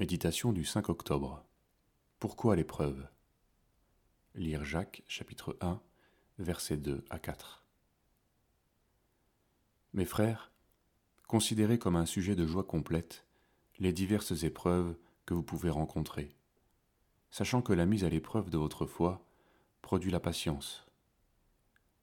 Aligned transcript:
Méditation 0.00 0.54
du 0.54 0.64
5 0.64 0.88
octobre. 0.88 1.44
Pourquoi 2.20 2.56
l'épreuve? 2.56 3.06
Lire 4.34 4.64
Jacques 4.64 5.02
chapitre 5.06 5.58
1 5.60 5.78
versets 6.38 6.78
2 6.78 7.04
à 7.10 7.18
4. 7.18 7.62
Mes 9.92 10.06
frères, 10.06 10.52
considérez 11.26 11.78
comme 11.78 11.96
un 11.96 12.06
sujet 12.06 12.34
de 12.34 12.46
joie 12.46 12.64
complète 12.64 13.26
les 13.78 13.92
diverses 13.92 14.42
épreuves 14.42 14.96
que 15.26 15.34
vous 15.34 15.42
pouvez 15.42 15.68
rencontrer, 15.68 16.34
sachant 17.30 17.60
que 17.60 17.74
la 17.74 17.84
mise 17.84 18.02
à 18.02 18.08
l'épreuve 18.08 18.48
de 18.48 18.56
votre 18.56 18.86
foi 18.86 19.22
produit 19.82 20.10
la 20.10 20.18
patience. 20.18 20.86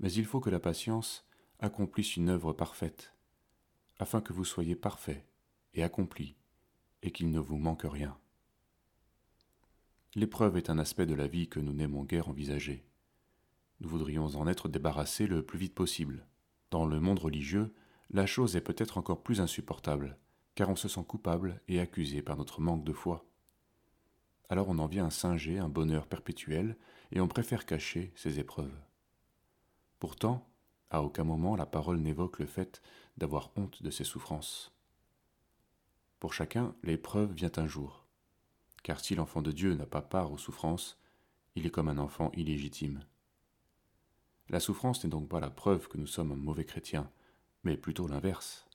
Mais 0.00 0.12
il 0.12 0.26
faut 0.26 0.40
que 0.40 0.50
la 0.50 0.58
patience 0.58 1.24
accomplisse 1.60 2.16
une 2.16 2.30
œuvre 2.30 2.52
parfaite, 2.52 3.14
afin 4.00 4.20
que 4.20 4.32
vous 4.32 4.44
soyez 4.44 4.74
parfait 4.74 5.24
et 5.74 5.84
accompli 5.84 6.34
et 7.04 7.12
qu'il 7.12 7.30
ne 7.30 7.38
vous 7.38 7.58
manque 7.58 7.84
rien. 7.84 8.18
L'épreuve 10.14 10.56
est 10.56 10.70
un 10.70 10.78
aspect 10.78 11.06
de 11.06 11.14
la 11.14 11.26
vie 11.26 11.48
que 11.48 11.60
nous 11.60 11.74
n'aimons 11.74 12.02
guère 12.02 12.28
envisager. 12.28 12.84
Nous 13.80 13.88
voudrions 13.88 14.26
en 14.26 14.46
être 14.46 14.68
débarrassés 14.68 15.26
le 15.26 15.44
plus 15.44 15.58
vite 15.58 15.74
possible. 15.74 16.26
Dans 16.70 16.86
le 16.86 17.00
monde 17.00 17.18
religieux, 17.18 17.74
la 18.10 18.26
chose 18.26 18.56
est 18.56 18.62
peut-être 18.62 18.96
encore 18.96 19.22
plus 19.22 19.40
insupportable, 19.40 20.16
car 20.54 20.70
on 20.70 20.76
se 20.76 20.88
sent 20.88 21.04
coupable 21.06 21.60
et 21.68 21.78
accusé 21.78 22.22
par 22.22 22.36
notre 22.36 22.60
manque 22.60 22.84
de 22.84 22.92
foi. 22.92 23.26
Alors 24.48 24.68
on 24.68 24.78
en 24.78 24.86
vient 24.86 25.06
à 25.06 25.10
singer 25.10 25.58
un 25.58 25.68
bonheur 25.68 26.06
perpétuel 26.06 26.76
et 27.12 27.20
on 27.20 27.28
préfère 27.28 27.66
cacher 27.66 28.12
ses 28.16 28.38
épreuves. 28.38 28.74
Pourtant, 29.98 30.48
à 30.90 31.02
aucun 31.02 31.24
moment 31.24 31.56
la 31.56 31.66
parole 31.66 31.98
n'évoque 31.98 32.38
le 32.38 32.46
fait 32.46 32.80
d'avoir 33.18 33.50
honte 33.56 33.82
de 33.82 33.90
ses 33.90 34.04
souffrances. 34.04 34.72
Pour 36.24 36.32
chacun, 36.32 36.74
l'épreuve 36.82 37.34
vient 37.34 37.52
un 37.56 37.66
jour. 37.66 38.06
Car 38.82 38.98
si 38.98 39.14
l'enfant 39.14 39.42
de 39.42 39.52
Dieu 39.52 39.74
n'a 39.74 39.84
pas 39.84 40.00
part 40.00 40.32
aux 40.32 40.38
souffrances, 40.38 40.98
il 41.54 41.66
est 41.66 41.70
comme 41.70 41.90
un 41.90 41.98
enfant 41.98 42.32
illégitime. 42.32 43.04
La 44.48 44.58
souffrance 44.58 45.04
n'est 45.04 45.10
donc 45.10 45.28
pas 45.28 45.38
la 45.38 45.50
preuve 45.50 45.86
que 45.86 45.98
nous 45.98 46.06
sommes 46.06 46.32
un 46.32 46.36
mauvais 46.36 46.64
chrétien, 46.64 47.10
mais 47.62 47.76
plutôt 47.76 48.08
l'inverse. 48.08 48.66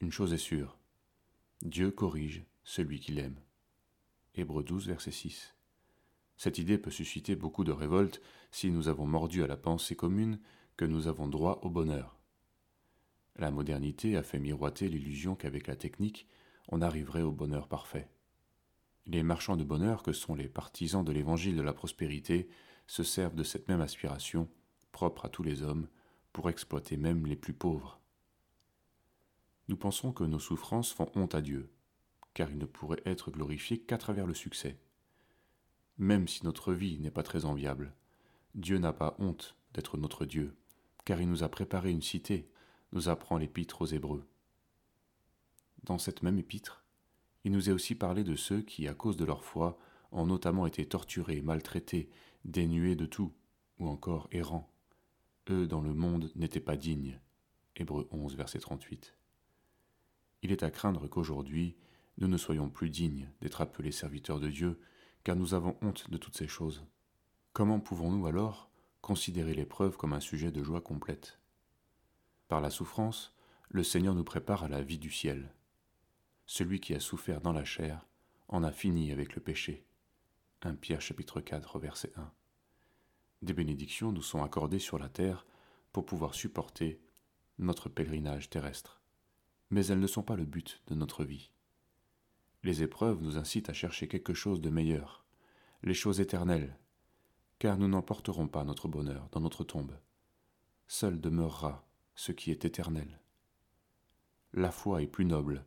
Une 0.00 0.10
chose 0.10 0.32
est 0.32 0.38
sûre, 0.38 0.78
Dieu 1.60 1.90
corrige 1.90 2.46
celui 2.64 2.98
qu'il 2.98 3.18
aime. 3.18 3.38
Hébreux 4.34 4.64
12, 4.64 4.86
verset 4.86 5.10
6. 5.10 5.54
Cette 6.38 6.56
idée 6.56 6.78
peut 6.78 6.90
susciter 6.90 7.36
beaucoup 7.36 7.64
de 7.64 7.72
révolte 7.72 8.22
si 8.52 8.70
nous 8.70 8.88
avons 8.88 9.06
mordu 9.06 9.42
à 9.42 9.48
la 9.48 9.58
pensée 9.58 9.96
commune 9.96 10.40
que 10.78 10.86
nous 10.86 11.08
avons 11.08 11.28
droit 11.28 11.60
au 11.60 11.68
bonheur. 11.68 12.17
La 13.38 13.52
modernité 13.52 14.16
a 14.16 14.24
fait 14.24 14.40
miroiter 14.40 14.88
l'illusion 14.88 15.36
qu'avec 15.36 15.68
la 15.68 15.76
technique, 15.76 16.26
on 16.68 16.82
arriverait 16.82 17.22
au 17.22 17.30
bonheur 17.30 17.68
parfait. 17.68 18.10
Les 19.06 19.22
marchands 19.22 19.56
de 19.56 19.64
bonheur, 19.64 20.02
que 20.02 20.12
sont 20.12 20.34
les 20.34 20.48
partisans 20.48 21.04
de 21.04 21.12
l'évangile 21.12 21.56
de 21.56 21.62
la 21.62 21.72
prospérité, 21.72 22.48
se 22.88 23.04
servent 23.04 23.36
de 23.36 23.44
cette 23.44 23.68
même 23.68 23.80
aspiration, 23.80 24.48
propre 24.90 25.24
à 25.24 25.28
tous 25.28 25.44
les 25.44 25.62
hommes, 25.62 25.88
pour 26.32 26.50
exploiter 26.50 26.96
même 26.96 27.26
les 27.26 27.36
plus 27.36 27.52
pauvres. 27.52 28.00
Nous 29.68 29.76
pensons 29.76 30.12
que 30.12 30.24
nos 30.24 30.40
souffrances 30.40 30.92
font 30.92 31.10
honte 31.14 31.34
à 31.34 31.40
Dieu, 31.40 31.70
car 32.34 32.50
il 32.50 32.58
ne 32.58 32.66
pourrait 32.66 33.02
être 33.06 33.30
glorifié 33.30 33.78
qu'à 33.78 33.98
travers 33.98 34.26
le 34.26 34.34
succès. 34.34 34.80
Même 35.96 36.26
si 36.26 36.44
notre 36.44 36.72
vie 36.72 36.98
n'est 36.98 37.10
pas 37.10 37.22
très 37.22 37.44
enviable, 37.44 37.94
Dieu 38.54 38.78
n'a 38.78 38.92
pas 38.92 39.14
honte 39.18 39.56
d'être 39.74 39.96
notre 39.96 40.24
Dieu, 40.24 40.56
car 41.04 41.20
il 41.20 41.28
nous 41.28 41.44
a 41.44 41.48
préparé 41.48 41.90
une 41.90 42.02
cité 42.02 42.50
nous 42.92 43.08
apprend 43.08 43.38
l'épître 43.38 43.82
aux 43.82 43.86
Hébreux. 43.86 44.24
Dans 45.84 45.98
cette 45.98 46.22
même 46.22 46.38
épître, 46.38 46.84
il 47.44 47.52
nous 47.52 47.68
est 47.68 47.72
aussi 47.72 47.94
parlé 47.94 48.24
de 48.24 48.34
ceux 48.34 48.62
qui, 48.62 48.88
à 48.88 48.94
cause 48.94 49.16
de 49.16 49.24
leur 49.24 49.44
foi, 49.44 49.78
ont 50.12 50.26
notamment 50.26 50.66
été 50.66 50.86
torturés, 50.86 51.40
maltraités, 51.40 52.10
dénués 52.44 52.96
de 52.96 53.06
tout, 53.06 53.32
ou 53.78 53.88
encore 53.88 54.28
errants. 54.32 54.70
Eux 55.50 55.66
dans 55.66 55.80
le 55.80 55.94
monde 55.94 56.30
n'étaient 56.34 56.60
pas 56.60 56.76
dignes. 56.76 57.20
Hébreux 57.76 58.08
11, 58.10 58.36
verset 58.36 58.58
38. 58.58 59.14
Il 60.42 60.52
est 60.52 60.62
à 60.62 60.70
craindre 60.70 61.08
qu'aujourd'hui, 61.08 61.76
nous 62.18 62.28
ne 62.28 62.36
soyons 62.36 62.68
plus 62.68 62.90
dignes 62.90 63.30
d'être 63.40 63.60
appelés 63.60 63.92
serviteurs 63.92 64.40
de 64.40 64.48
Dieu, 64.48 64.80
car 65.24 65.36
nous 65.36 65.54
avons 65.54 65.76
honte 65.82 66.10
de 66.10 66.16
toutes 66.16 66.36
ces 66.36 66.48
choses. 66.48 66.84
Comment 67.52 67.80
pouvons-nous 67.80 68.26
alors 68.26 68.70
considérer 69.00 69.54
l'épreuve 69.54 69.96
comme 69.96 70.12
un 70.12 70.20
sujet 70.20 70.50
de 70.50 70.62
joie 70.62 70.80
complète? 70.80 71.38
Par 72.48 72.60
la 72.62 72.70
souffrance, 72.70 73.34
le 73.68 73.84
Seigneur 73.84 74.14
nous 74.14 74.24
prépare 74.24 74.64
à 74.64 74.68
la 74.68 74.82
vie 74.82 74.98
du 74.98 75.10
ciel. 75.10 75.54
Celui 76.46 76.80
qui 76.80 76.94
a 76.94 77.00
souffert 77.00 77.42
dans 77.42 77.52
la 77.52 77.64
chair 77.64 78.06
en 78.48 78.64
a 78.64 78.72
fini 78.72 79.12
avec 79.12 79.34
le 79.34 79.42
péché. 79.42 79.84
1 80.62 80.74
Pierre 80.76 81.02
chapitre 81.02 81.42
4 81.42 81.78
verset 81.78 82.12
1. 82.16 82.32
Des 83.42 83.52
bénédictions 83.52 84.10
nous 84.10 84.22
sont 84.22 84.42
accordées 84.42 84.78
sur 84.78 84.98
la 84.98 85.10
terre 85.10 85.46
pour 85.92 86.06
pouvoir 86.06 86.34
supporter 86.34 87.00
notre 87.58 87.90
pèlerinage 87.90 88.48
terrestre. 88.48 89.02
Mais 89.70 89.86
elles 89.86 90.00
ne 90.00 90.06
sont 90.06 90.22
pas 90.22 90.36
le 90.36 90.46
but 90.46 90.82
de 90.86 90.94
notre 90.94 91.24
vie. 91.24 91.50
Les 92.62 92.82
épreuves 92.82 93.22
nous 93.22 93.36
incitent 93.36 93.68
à 93.68 93.74
chercher 93.74 94.08
quelque 94.08 94.34
chose 94.34 94.60
de 94.60 94.70
meilleur, 94.70 95.24
les 95.82 95.94
choses 95.94 96.20
éternelles, 96.20 96.76
car 97.58 97.76
nous 97.76 97.88
n'emporterons 97.88 98.48
pas 98.48 98.64
notre 98.64 98.88
bonheur 98.88 99.28
dans 99.32 99.40
notre 99.40 99.64
tombe. 99.64 99.96
Seul 100.86 101.20
demeurera 101.20 101.87
ce 102.18 102.32
qui 102.32 102.50
est 102.50 102.64
éternel. 102.64 103.20
La 104.52 104.72
foi 104.72 105.02
est 105.02 105.06
plus 105.06 105.24
noble 105.24 105.64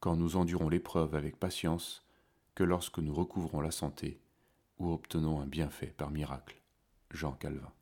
quand 0.00 0.16
nous 0.16 0.34
endurons 0.34 0.68
l'épreuve 0.68 1.14
avec 1.14 1.38
patience 1.38 2.04
que 2.56 2.64
lorsque 2.64 2.98
nous 2.98 3.14
recouvrons 3.14 3.60
la 3.60 3.70
santé 3.70 4.20
ou 4.78 4.90
obtenons 4.90 5.40
un 5.40 5.46
bienfait 5.46 5.94
par 5.96 6.10
miracle. 6.10 6.60
Jean 7.12 7.34
Calvin. 7.34 7.72